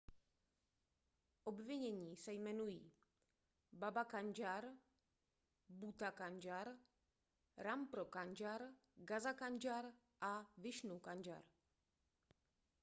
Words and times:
obvinění 1.43 2.15
se 2.17 2.33
jmenují 2.33 2.91
baba 3.71 4.05
kanjar 4.05 4.65
bhutha 5.69 6.11
kanjar 6.11 6.67
rampro 7.57 8.05
kanjar 8.05 8.61
gaza 8.95 9.33
kanjar 9.33 9.85
a 10.21 10.45
vishnu 10.57 10.99
kanjar 10.99 11.43